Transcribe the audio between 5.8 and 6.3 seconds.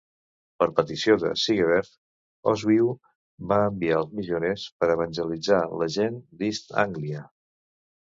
la gent